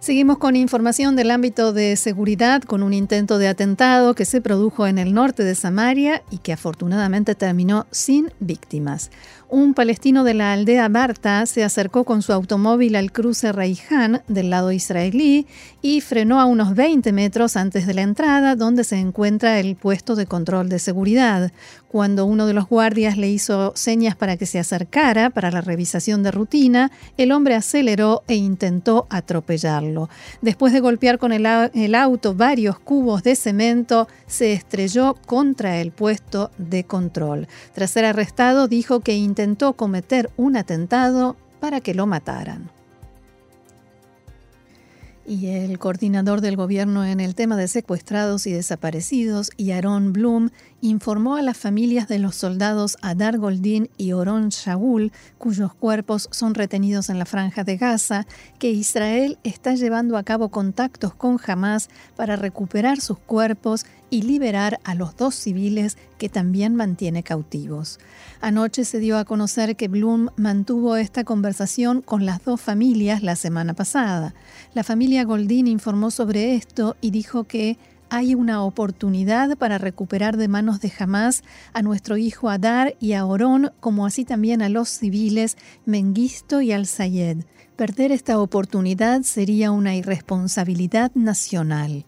Seguimos 0.02 0.38
con 0.38 0.56
información 0.56 1.14
del 1.14 1.30
ámbito 1.30 1.72
de 1.72 1.94
seguridad 1.94 2.62
con 2.62 2.82
un 2.82 2.92
intento 2.92 3.38
de 3.38 3.46
atentado 3.46 4.16
que 4.16 4.24
se 4.24 4.40
produjo 4.40 4.88
en 4.88 4.98
el 4.98 5.14
norte 5.14 5.44
de 5.44 5.54
Samaria 5.54 6.24
y 6.28 6.38
que 6.38 6.52
afortunadamente 6.52 7.36
terminó 7.36 7.86
sin 7.92 8.32
víctimas 8.40 9.12
un 9.52 9.74
palestino 9.74 10.24
de 10.24 10.32
la 10.32 10.54
aldea 10.54 10.88
Barta 10.88 11.44
se 11.44 11.62
acercó 11.62 12.04
con 12.04 12.22
su 12.22 12.32
automóvil 12.32 12.96
al 12.96 13.12
cruce 13.12 13.52
Reihan 13.52 14.22
del 14.26 14.48
lado 14.48 14.72
israelí 14.72 15.46
y 15.82 16.00
frenó 16.00 16.40
a 16.40 16.46
unos 16.46 16.74
20 16.74 17.12
metros 17.12 17.58
antes 17.58 17.86
de 17.86 17.92
la 17.92 18.00
entrada 18.00 18.56
donde 18.56 18.82
se 18.82 18.98
encuentra 18.98 19.60
el 19.60 19.76
puesto 19.76 20.16
de 20.16 20.24
control 20.24 20.70
de 20.70 20.78
seguridad. 20.78 21.52
Cuando 21.86 22.24
uno 22.24 22.46
de 22.46 22.54
los 22.54 22.66
guardias 22.66 23.18
le 23.18 23.28
hizo 23.28 23.72
señas 23.76 24.16
para 24.16 24.38
que 24.38 24.46
se 24.46 24.58
acercara 24.58 25.28
para 25.28 25.50
la 25.50 25.60
revisación 25.60 26.22
de 26.22 26.30
rutina, 26.30 26.90
el 27.18 27.30
hombre 27.30 27.54
aceleró 27.54 28.22
e 28.28 28.36
intentó 28.36 29.06
atropellarlo. 29.10 29.91
Después 30.40 30.72
de 30.72 30.80
golpear 30.80 31.18
con 31.18 31.32
el, 31.32 31.94
auto 31.94 32.34
varios 32.34 32.78
cubos 32.78 33.22
de 33.22 33.36
cemento, 33.36 34.08
se 34.26 34.52
estrelló 34.52 35.16
contra 35.26 35.80
el 35.80 35.92
puesto 35.92 36.50
de 36.58 36.84
control. 36.84 37.48
Tras 37.74 37.90
ser 37.90 38.04
arrestado, 38.04 38.68
dijo 38.68 39.00
que 39.00 39.14
intentó 39.14 39.74
cometer 39.74 40.30
un 40.36 40.56
atentado 40.56 41.36
para 41.60 41.80
que 41.80 41.94
lo 41.94 42.06
mataran. 42.06 42.70
Y 45.24 45.46
el 45.46 45.78
coordinador 45.78 46.40
del 46.40 46.56
gobierno 46.56 47.04
en 47.04 47.20
el 47.20 47.36
tema 47.36 47.56
de 47.56 47.68
secuestrados 47.68 48.46
y 48.48 48.52
desaparecidos, 48.52 49.50
Yaron 49.56 50.12
Blum, 50.12 50.50
informó 50.80 51.36
a 51.36 51.42
las 51.42 51.56
familias 51.56 52.08
de 52.08 52.18
los 52.18 52.34
soldados 52.34 52.96
Adar 53.02 53.38
Goldin 53.38 53.88
y 53.96 54.12
Oron 54.14 54.48
Shaul, 54.48 55.12
cuyos 55.38 55.74
cuerpos 55.74 56.28
son 56.32 56.54
retenidos 56.54 57.08
en 57.08 57.20
la 57.20 57.24
franja 57.24 57.62
de 57.62 57.76
Gaza, 57.76 58.26
que 58.58 58.72
Israel 58.72 59.38
está 59.44 59.76
llevando 59.76 60.16
a 60.16 60.24
cabo 60.24 60.48
contactos 60.48 61.14
con 61.14 61.38
Hamas 61.46 61.88
para 62.16 62.34
recuperar 62.34 63.00
sus 63.00 63.18
cuerpos 63.18 63.86
y 64.12 64.20
liberar 64.20 64.78
a 64.84 64.94
los 64.94 65.16
dos 65.16 65.34
civiles 65.34 65.96
que 66.18 66.28
también 66.28 66.76
mantiene 66.76 67.22
cautivos. 67.22 67.98
Anoche 68.42 68.84
se 68.84 68.98
dio 68.98 69.16
a 69.16 69.24
conocer 69.24 69.74
que 69.74 69.88
Bloom 69.88 70.28
mantuvo 70.36 70.96
esta 70.96 71.24
conversación 71.24 72.02
con 72.02 72.26
las 72.26 72.44
dos 72.44 72.60
familias 72.60 73.22
la 73.22 73.36
semana 73.36 73.72
pasada. 73.72 74.34
La 74.74 74.84
familia 74.84 75.24
Goldin 75.24 75.66
informó 75.66 76.10
sobre 76.10 76.54
esto 76.54 76.94
y 77.00 77.10
dijo 77.10 77.44
que 77.44 77.78
hay 78.10 78.34
una 78.34 78.62
oportunidad 78.62 79.56
para 79.56 79.78
recuperar 79.78 80.36
de 80.36 80.46
manos 80.46 80.80
de 80.80 80.92
Hamas 80.98 81.42
a 81.72 81.80
nuestro 81.80 82.18
hijo 82.18 82.50
Adar 82.50 82.94
y 83.00 83.14
a 83.14 83.24
Orón, 83.24 83.72
como 83.80 84.04
así 84.04 84.26
también 84.26 84.60
a 84.60 84.68
los 84.68 84.90
civiles 84.90 85.56
Mengisto 85.86 86.60
y 86.60 86.72
Al-Sayed. 86.72 87.46
Perder 87.76 88.12
esta 88.12 88.38
oportunidad 88.38 89.22
sería 89.22 89.70
una 89.70 89.96
irresponsabilidad 89.96 91.12
nacional. 91.14 92.04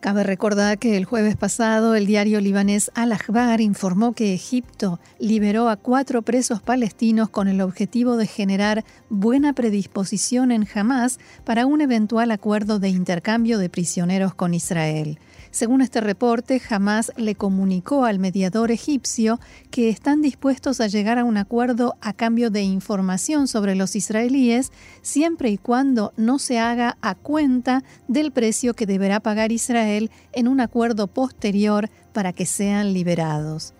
Cabe 0.00 0.22
recordar 0.22 0.78
que 0.78 0.96
el 0.96 1.04
jueves 1.04 1.34
pasado 1.34 1.96
el 1.96 2.06
diario 2.06 2.40
libanés 2.40 2.92
Al-Ahbar 2.94 3.60
informó 3.60 4.12
que 4.12 4.32
Egipto 4.32 5.00
liberó 5.18 5.68
a 5.68 5.76
cuatro 5.76 6.22
presos 6.22 6.62
palestinos 6.62 7.30
con 7.30 7.48
el 7.48 7.60
objetivo 7.60 8.16
de 8.16 8.28
generar 8.28 8.84
buena 9.10 9.54
predisposición 9.54 10.52
en 10.52 10.68
Hamas 10.72 11.18
para 11.44 11.66
un 11.66 11.80
eventual 11.80 12.30
acuerdo 12.30 12.78
de 12.78 12.90
intercambio 12.90 13.58
de 13.58 13.70
prisioneros 13.70 14.34
con 14.34 14.54
Israel. 14.54 15.18
Según 15.50 15.80
este 15.80 16.00
reporte, 16.00 16.60
Hamas 16.68 17.10
le 17.16 17.34
comunicó 17.34 18.04
al 18.04 18.18
mediador 18.18 18.70
egipcio 18.70 19.40
que 19.70 19.88
están 19.88 20.20
dispuestos 20.20 20.80
a 20.80 20.86
llegar 20.86 21.18
a 21.18 21.24
un 21.24 21.36
acuerdo 21.36 21.96
a 22.00 22.12
cambio 22.12 22.50
de 22.50 22.62
información 22.62 23.48
sobre 23.48 23.74
los 23.74 23.96
israelíes, 23.96 24.72
siempre 25.00 25.50
y 25.50 25.58
cuando 25.58 26.12
no 26.16 26.38
se 26.38 26.58
haga 26.58 26.98
a 27.00 27.14
cuenta 27.14 27.82
del 28.08 28.30
precio 28.30 28.74
que 28.74 28.86
deberá 28.86 29.20
pagar 29.20 29.50
Israel 29.50 30.10
en 30.32 30.48
un 30.48 30.60
acuerdo 30.60 31.06
posterior 31.06 31.88
para 32.12 32.32
que 32.32 32.46
sean 32.46 32.92
liberados. 32.92 33.74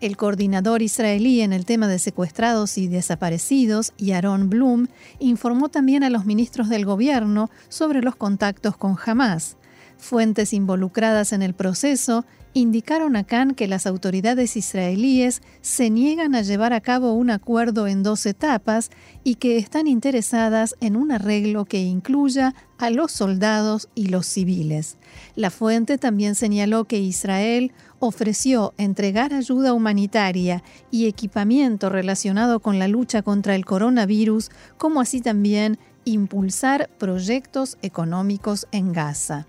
El 0.00 0.18
coordinador 0.18 0.82
israelí 0.82 1.40
en 1.40 1.54
el 1.54 1.64
tema 1.64 1.88
de 1.88 1.98
secuestrados 1.98 2.76
y 2.76 2.88
desaparecidos, 2.88 3.94
Yaron 3.96 4.50
Blum, 4.50 4.88
informó 5.18 5.70
también 5.70 6.04
a 6.04 6.10
los 6.10 6.26
ministros 6.26 6.68
del 6.68 6.84
gobierno 6.84 7.48
sobre 7.70 8.02
los 8.02 8.14
contactos 8.14 8.76
con 8.76 8.98
Hamas. 9.06 9.56
Fuentes 10.04 10.52
involucradas 10.52 11.32
en 11.32 11.40
el 11.40 11.54
proceso 11.54 12.26
indicaron 12.52 13.16
a 13.16 13.24
Khan 13.24 13.54
que 13.54 13.66
las 13.66 13.86
autoridades 13.86 14.54
israelíes 14.54 15.40
se 15.62 15.88
niegan 15.88 16.34
a 16.34 16.42
llevar 16.42 16.74
a 16.74 16.82
cabo 16.82 17.14
un 17.14 17.30
acuerdo 17.30 17.86
en 17.86 18.02
dos 18.02 18.26
etapas 18.26 18.90
y 19.24 19.36
que 19.36 19.56
están 19.56 19.86
interesadas 19.86 20.76
en 20.82 20.96
un 20.96 21.10
arreglo 21.10 21.64
que 21.64 21.80
incluya 21.80 22.54
a 22.76 22.90
los 22.90 23.12
soldados 23.12 23.88
y 23.94 24.08
los 24.08 24.26
civiles. 24.26 24.98
La 25.36 25.48
fuente 25.48 25.96
también 25.96 26.34
señaló 26.34 26.84
que 26.84 26.98
Israel 26.98 27.72
ofreció 27.98 28.74
entregar 28.76 29.32
ayuda 29.32 29.72
humanitaria 29.72 30.62
y 30.90 31.06
equipamiento 31.06 31.88
relacionado 31.88 32.60
con 32.60 32.78
la 32.78 32.88
lucha 32.88 33.22
contra 33.22 33.54
el 33.54 33.64
coronavirus, 33.64 34.50
como 34.76 35.00
así 35.00 35.22
también 35.22 35.78
impulsar 36.04 36.90
proyectos 36.98 37.78
económicos 37.80 38.68
en 38.70 38.92
Gaza. 38.92 39.46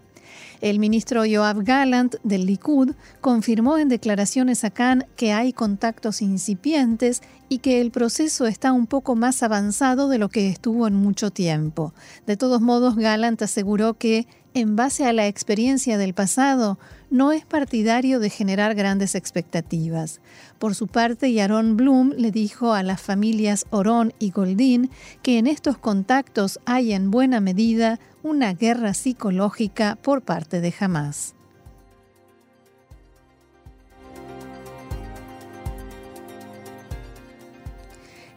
El 0.62 0.80
ministro 0.80 1.26
Yoav 1.26 1.64
Gallant 1.64 2.16
del 2.24 2.46
Likud 2.46 2.92
confirmó 3.22 3.78
en 3.78 3.90
declaraciones 3.90 4.64
a 4.64 4.70
Khan 4.70 5.06
que 5.16 5.34
hay 5.34 5.54
contactos 5.54 6.22
incipientes 6.22 7.22
y 7.50 7.60
que 7.60 7.82
el 7.82 7.92
proceso 7.92 8.48
está 8.48 8.72
un 8.72 8.88
poco 8.88 9.16
más 9.16 9.44
avanzado 9.44 10.10
de 10.10 10.18
lo 10.18 10.30
que 10.30 10.50
estuvo 10.50 10.88
en 10.88 10.96
mucho 10.96 11.32
tiempo. 11.32 11.94
De 12.26 12.38
todos 12.38 12.62
modos, 12.62 12.96
Gallant 12.96 13.42
aseguró 13.42 13.96
que, 13.96 14.28
en 14.56 14.78
base 14.78 15.06
a 15.06 15.12
la 15.12 15.28
experiencia 15.28 15.98
del 15.98 16.14
pasado, 16.14 16.80
no 17.12 17.34
es 17.34 17.46
partidario 17.46 18.20
de 18.20 18.30
generar 18.30 18.74
grandes 18.74 19.14
expectativas. 19.14 20.22
Por 20.60 20.76
su 20.76 20.88
parte, 20.88 21.34
Yaron 21.34 21.76
Blum 21.76 22.12
le 22.18 22.32
dijo 22.32 22.74
a 22.74 22.82
las 22.82 23.02
familias 23.02 23.66
Orón 23.70 24.14
y 24.18 24.32
Goldín 24.32 24.90
que 25.22 25.38
en 25.38 25.48
estos 25.48 25.78
contactos 25.78 26.60
hay 26.66 26.94
en 26.94 27.12
buena 27.12 27.42
medida 27.42 28.00
una 28.24 28.54
guerra 28.54 28.94
psicológica 28.94 29.98
por 30.02 30.22
parte 30.22 30.62
de 30.62 30.74
Hamas. 30.80 31.35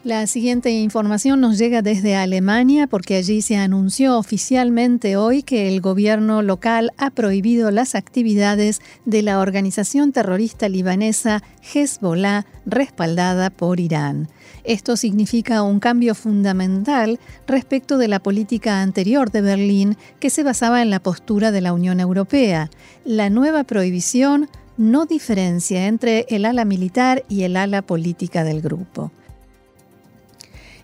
La 0.08 0.26
siguiente 0.26 0.70
información 0.70 1.42
nos 1.42 1.58
llega 1.58 1.82
desde 1.82 2.16
Alemania 2.16 2.86
porque 2.86 3.16
allí 3.16 3.42
se 3.42 3.56
anunció 3.56 4.16
oficialmente 4.16 5.18
hoy 5.18 5.42
que 5.42 5.68
el 5.68 5.82
gobierno 5.82 6.40
local 6.40 6.92
ha 6.96 7.10
prohibido 7.10 7.70
las 7.70 7.94
actividades 7.94 8.80
de 9.04 9.20
la 9.20 9.38
organización 9.38 10.12
terrorista 10.12 10.70
libanesa 10.70 11.42
Hezbollah 11.74 12.46
respaldada 12.64 13.50
por 13.50 13.80
Irán. 13.80 14.30
Esto 14.64 14.96
significa 14.96 15.62
un 15.62 15.78
cambio 15.78 16.14
fundamental 16.14 17.20
respecto 17.46 17.98
de 17.98 18.08
la 18.08 18.20
política 18.20 18.80
anterior 18.80 19.30
de 19.30 19.42
Berlín 19.42 19.98
que 20.20 20.30
se 20.30 20.42
basaba 20.42 20.80
en 20.80 20.88
la 20.88 21.00
postura 21.00 21.50
de 21.50 21.60
la 21.60 21.74
Unión 21.74 22.00
Europea. 22.00 22.70
La 23.04 23.28
nueva 23.28 23.62
prohibición 23.64 24.48
no 24.78 25.04
diferencia 25.04 25.86
entre 25.86 26.24
el 26.30 26.46
ala 26.46 26.64
militar 26.64 27.24
y 27.28 27.42
el 27.42 27.58
ala 27.58 27.82
política 27.82 28.42
del 28.42 28.62
grupo. 28.62 29.12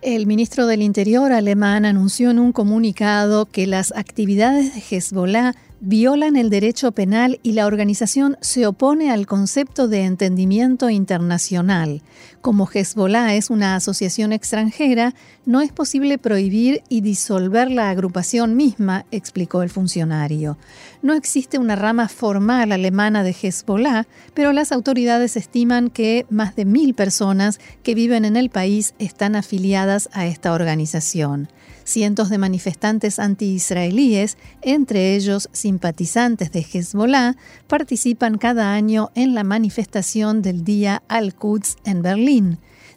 El 0.05 0.27
ministro 0.27 0.67
del 0.67 0.83
Interior 0.83 1.33
alemán 1.33 1.87
anunció 1.87 2.31
en 2.31 2.39
un 2.39 2.53
comunicado 2.53 3.47
que 3.47 3.67
las 3.67 3.91
actividades 3.97 4.75
de 4.75 4.83
Hezbollah 4.97 5.55
violan 5.81 6.37
el 6.37 6.51
derecho 6.51 6.93
penal 6.93 7.41
y 7.43 7.53
la 7.53 7.65
organización 7.65 8.37
se 8.43 8.67
opone 8.67 9.11
al 9.11 9.27
concepto 9.27 9.89
de 9.89 10.05
entendimiento 10.05 10.91
internacional. 10.91 12.03
Como 12.45 12.69
Hezbollah 12.71 13.37
es 13.37 13.49
una 13.49 13.75
asociación 13.75 14.35
extranjera, 14.35 15.15
no 15.47 15.63
es 15.63 15.73
posible 15.73 16.19
prohibir 16.19 16.83
y 16.91 17.01
disolver 17.01 17.71
la 17.71 17.89
agrupación 17.89 18.55
misma, 18.55 19.07
explicó 19.11 19.63
el 19.63 19.71
funcionario. 19.71 20.59
No 21.01 21.15
existe 21.15 21.57
una 21.57 21.75
rama 21.75 22.07
formal 22.07 22.73
alemana 22.73 23.23
de 23.23 23.31
Hezbollah, 23.31 24.07
pero 24.35 24.53
las 24.53 24.73
autoridades 24.73 25.39
estiman 25.39 25.89
que 25.89 26.27
más 26.29 26.55
de 26.55 26.67
mil 26.67 26.93
personas 26.93 27.61
que 27.83 27.95
viven 27.95 28.27
en 28.27 28.37
el 28.37 28.51
país 28.51 28.93
están 28.99 29.37
afiliadas 29.37 30.11
a 30.13 30.27
esta 30.27 30.53
organización. 30.53 31.49
Cientos 31.85 32.31
de 32.31 32.39
manifestantes 32.39 33.19
anti-israelíes, 33.19 34.39
entre 34.63 35.17
ellos 35.17 35.51
simpatizantes 35.53 36.51
de 36.51 36.61
Hezbollah, 36.61 37.37
participan 37.69 38.39
cada 38.39 38.73
año 38.73 39.11
en 39.15 39.35
la 39.35 39.45
manifestación 39.45 40.41
del 40.41 40.65
Día 40.65 41.03
Al-Quds 41.09 41.77
en 41.85 42.01
Berlín. 42.01 42.34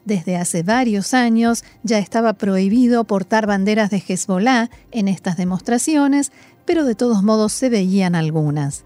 Desde 0.06 0.38
hace 0.38 0.63
varios 0.63 1.13
años 1.13 1.63
ya 1.84 2.00
estaba 2.00 2.34
prohibido 2.34 3.03
portar 3.03 3.46
banderas 3.46 3.89
de 3.89 4.01
Hezbollah 4.08 4.70
en 4.91 5.08
estas 5.08 5.36
demostraciones, 5.36 6.32
pero 6.65 6.86
de 6.86 6.96
todos 6.96 7.24
modos 7.24 7.51
se 7.51 7.70
veían 7.70 8.15
algunas. 8.15 8.86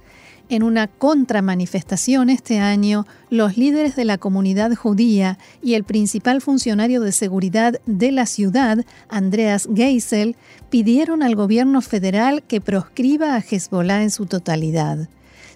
En 0.49 0.63
una 0.63 0.87
contramanifestación 0.87 2.29
este 2.29 2.59
año, 2.59 3.05
los 3.29 3.55
líderes 3.55 3.95
de 3.95 4.03
la 4.03 4.17
comunidad 4.17 4.75
judía 4.75 5.37
y 5.61 5.75
el 5.75 5.85
principal 5.85 6.41
funcionario 6.41 7.01
de 7.01 7.13
seguridad 7.13 7.79
de 7.85 8.11
la 8.11 8.25
ciudad, 8.25 8.83
Andreas 9.07 9.69
Geisel, 9.73 10.35
pidieron 10.69 11.23
al 11.23 11.35
gobierno 11.35 11.81
federal 11.81 12.43
que 12.43 12.59
proscriba 12.59 13.35
a 13.35 13.39
Hezbollah 13.39 14.03
en 14.03 14.11
su 14.11 14.25
totalidad. 14.25 15.07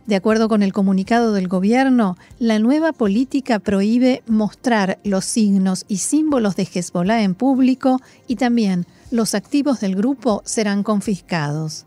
De 0.06 0.16
acuerdo 0.16 0.50
con 0.50 0.62
el 0.62 0.72
comunicado 0.72 1.34
del 1.34 1.48
gobierno, 1.48 2.16
la 2.38 2.60
nueva 2.60 2.94
política 2.94 3.58
prohíbe 3.58 4.22
mostrar 4.28 5.00
los 5.04 5.26
signos 5.26 5.86
y 5.88 5.98
símbolos 5.98 6.56
de 6.56 6.68
Hezbollah 6.72 7.24
en 7.24 7.34
público 7.34 8.00
y 8.28 8.36
también 8.36 8.86
los 9.10 9.34
activos 9.34 9.80
del 9.80 9.96
grupo 9.96 10.44
serán 10.46 10.84
confiscados. 10.84 11.86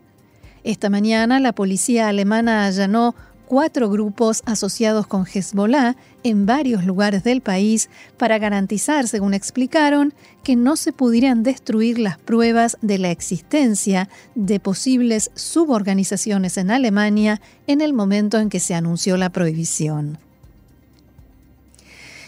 Esta 0.65 0.91
mañana 0.91 1.39
la 1.39 1.53
policía 1.53 2.09
alemana 2.09 2.67
allanó 2.67 3.15
cuatro 3.49 3.89
grupos 3.89 4.43
asociados 4.45 5.07
con 5.07 5.25
Hezbollah 5.25 5.97
en 6.23 6.45
varios 6.45 6.85
lugares 6.85 7.25
del 7.25 7.41
país 7.41 7.89
para 8.19 8.39
garantizar, 8.39 9.09
según 9.09 9.33
explicaron, 9.33 10.13
que 10.45 10.55
no 10.55 10.77
se 10.77 10.93
pudieran 10.93 11.43
destruir 11.43 11.99
las 11.99 12.19
pruebas 12.19 12.77
de 12.83 12.99
la 12.99 13.11
existencia 13.11 14.11
de 14.35 14.61
posibles 14.61 15.31
suborganizaciones 15.35 16.59
en 16.59 16.71
Alemania 16.71 17.41
en 17.67 17.81
el 17.81 17.95
momento 17.95 18.39
en 18.39 18.51
que 18.51 18.61
se 18.61 18.75
anunció 18.75 19.17
la 19.17 19.31
prohibición. 19.31 20.19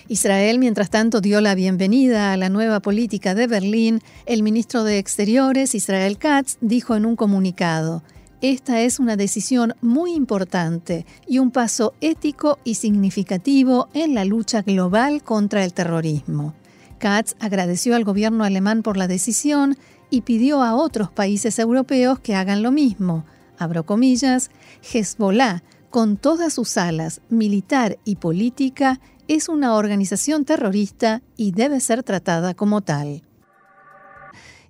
Israel, 0.08 0.58
mientras 0.58 0.88
tanto, 0.88 1.20
dio 1.20 1.42
la 1.42 1.54
bienvenida 1.54 2.32
a 2.32 2.38
la 2.38 2.48
nueva 2.48 2.80
política 2.80 3.34
de 3.34 3.46
Berlín. 3.46 4.00
El 4.24 4.42
ministro 4.42 4.84
de 4.84 4.98
Exteriores, 4.98 5.74
Israel 5.74 6.16
Katz, 6.16 6.56
dijo 6.62 6.96
en 6.96 7.04
un 7.04 7.14
comunicado, 7.14 8.02
esta 8.40 8.80
es 8.80 8.98
una 8.98 9.16
decisión 9.16 9.74
muy 9.82 10.14
importante 10.14 11.04
y 11.26 11.38
un 11.38 11.50
paso 11.50 11.92
ético 12.00 12.58
y 12.64 12.76
significativo 12.76 13.88
en 13.92 14.14
la 14.14 14.24
lucha 14.24 14.62
global 14.62 15.22
contra 15.22 15.62
el 15.62 15.74
terrorismo. 15.74 16.54
Katz 16.98 17.34
agradeció 17.38 17.96
al 17.96 18.04
gobierno 18.04 18.44
alemán 18.44 18.82
por 18.82 18.96
la 18.96 19.08
decisión 19.08 19.76
y 20.08 20.22
pidió 20.22 20.62
a 20.62 20.74
otros 20.74 21.10
países 21.10 21.58
europeos 21.58 22.18
que 22.20 22.34
hagan 22.34 22.62
lo 22.62 22.72
mismo. 22.72 23.24
Abro 23.58 23.84
comillas, 23.84 24.50
Hezbollah, 24.90 25.62
con 25.90 26.16
todas 26.16 26.54
sus 26.54 26.78
alas, 26.78 27.20
militar 27.28 27.98
y 28.04 28.16
política, 28.16 29.00
es 29.28 29.48
una 29.48 29.74
organización 29.74 30.44
terrorista 30.44 31.22
y 31.36 31.52
debe 31.52 31.80
ser 31.80 32.02
tratada 32.02 32.54
como 32.54 32.80
tal. 32.80 33.22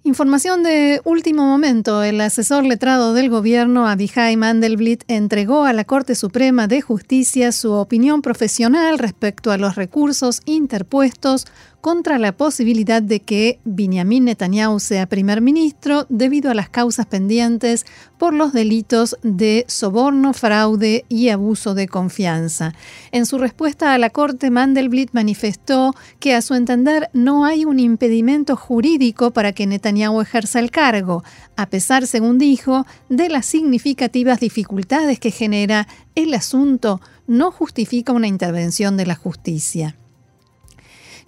Información 0.03 0.63
de 0.63 1.03
último 1.05 1.45
momento. 1.45 2.03
El 2.03 2.23
asesor 2.23 2.65
letrado 2.65 3.13
del 3.13 3.29
gobierno, 3.29 3.87
Abihai 3.87 4.35
Mandelblit, 4.35 5.05
entregó 5.09 5.65
a 5.65 5.75
la 5.75 5.85
Corte 5.85 6.15
Suprema 6.15 6.67
de 6.67 6.81
Justicia 6.81 7.53
su 7.53 7.73
opinión 7.73 8.23
profesional 8.23 8.99
respecto 8.99 9.53
a 9.53 9.59
los 9.59 9.75
recursos 9.75 10.41
interpuestos 10.47 11.47
contra 11.81 12.19
la 12.19 12.33
posibilidad 12.33 13.03
de 13.03 13.21
que 13.21 13.59
Benjamin 13.65 14.25
Netanyahu 14.25 14.81
sea 14.81 15.07
primer 15.07 15.41
ministro 15.41 16.07
debido 16.09 16.51
a 16.51 16.55
las 16.55 16.69
causas 16.69 17.07
pendientes 17.07 17.87
por 18.19 18.35
los 18.35 18.53
delitos 18.53 19.17
de 19.23 19.65
soborno, 19.67 20.33
fraude 20.33 21.05
y 21.09 21.31
abuso 21.31 21.75
de 21.75 21.89
confianza. 21.89 22.75
En 23.13 23.25
su 23.25 23.39
respuesta 23.39 23.95
a 23.95 23.99
la 23.99 24.11
Corte, 24.11 24.51
Mandelblit 24.51 25.11
manifestó 25.13 25.95
que 26.19 26.35
a 26.35 26.43
su 26.43 26.55
entender 26.55 27.09
no 27.15 27.45
hay 27.45 27.65
un 27.65 27.81
impedimento 27.81 28.57
jurídico 28.57 29.31
para 29.31 29.53
que 29.53 29.67
Netanyahu 29.67 30.21
ejerza 30.21 30.59
el 30.59 30.71
cargo, 30.71 31.25
a 31.57 31.67
pesar, 31.67 32.07
según 32.07 32.39
dijo, 32.39 32.87
de 33.09 33.29
las 33.29 33.47
significativas 33.47 34.41
dificultades 34.41 35.19
que 35.19 35.31
genera 35.31 35.89
el 36.15 36.35
asunto, 36.35 37.01
no 37.27 37.51
justifica 37.51 38.13
una 38.13 38.27
intervención 38.27 38.97
de 38.97 39.07
la 39.07 39.15
justicia. 39.15 39.97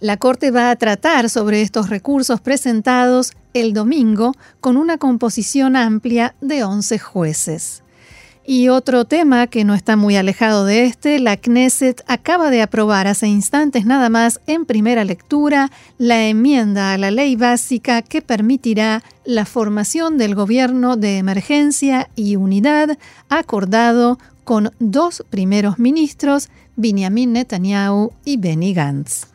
La 0.02 0.16
Corte 0.16 0.50
va 0.50 0.72
a 0.72 0.74
tratar 0.74 1.30
sobre 1.30 1.62
estos 1.62 1.88
recursos 1.88 2.40
presentados 2.40 3.34
el 3.54 3.72
domingo 3.72 4.34
con 4.60 4.76
una 4.76 4.98
composición 4.98 5.76
amplia 5.76 6.34
de 6.40 6.64
11 6.64 6.98
jueces. 6.98 7.84
Y 8.44 8.68
otro 8.68 9.04
tema 9.04 9.46
que 9.46 9.62
no 9.62 9.74
está 9.74 9.94
muy 9.94 10.16
alejado 10.16 10.64
de 10.64 10.86
este, 10.86 11.20
la 11.20 11.36
Knesset 11.36 12.02
acaba 12.08 12.50
de 12.50 12.62
aprobar 12.62 13.06
hace 13.06 13.28
instantes 13.28 13.86
nada 13.86 14.08
más 14.08 14.40
en 14.48 14.64
primera 14.64 15.04
lectura 15.04 15.70
la 15.98 16.26
enmienda 16.26 16.92
a 16.92 16.98
la 16.98 17.12
ley 17.12 17.36
básica 17.36 18.02
que 18.02 18.22
permitirá 18.22 19.04
la 19.24 19.44
formación 19.44 20.18
del 20.18 20.34
gobierno 20.34 20.96
de 20.96 21.18
emergencia 21.18 22.10
y 22.16 22.34
unidad 22.34 22.98
acordado 23.28 24.18
con 24.42 24.72
dos 24.80 25.24
primeros 25.30 25.78
ministros, 25.78 26.48
Benjamin 26.74 27.34
Netanyahu 27.34 28.10
y 28.24 28.36
Benny 28.38 28.74
Gantz. 28.74 29.26